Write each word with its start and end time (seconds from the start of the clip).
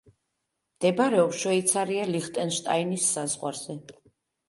მდებარეობს 0.77 1.37
შვეიცარია–ლიხტენშტაინის 1.45 3.09
საზღვარზე. 3.15 3.81